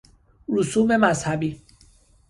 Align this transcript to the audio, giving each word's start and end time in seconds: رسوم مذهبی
رسوم 0.49 0.97
مذهبی 0.97 1.61